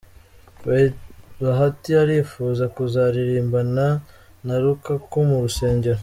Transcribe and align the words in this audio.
Bahati 1.43 1.89
arifuza 2.03 2.63
kuzaririmbana 2.75 3.85
na 4.45 4.55
Rukaku 4.63 5.17
mu 5.29 5.37
rusengero 5.43 5.99